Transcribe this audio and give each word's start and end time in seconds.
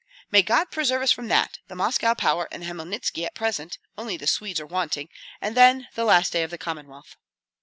"May 0.31 0.41
God 0.41 0.71
preserve 0.71 1.03
us 1.03 1.11
from 1.11 1.27
that! 1.27 1.59
The 1.67 1.75
Moscow 1.75 2.15
power 2.15 2.47
and 2.51 2.63
Hmelnitski 2.63 3.23
at 3.23 3.35
present; 3.35 3.77
only 3.99 4.17
the 4.17 4.25
Swedes 4.25 4.59
are 4.59 4.65
wanting, 4.65 5.09
and 5.39 5.55
then 5.55 5.89
the 5.93 6.05
last 6.05 6.33
day 6.33 6.41
of 6.41 6.49
the 6.49 6.57
Commonwealth." 6.57 7.17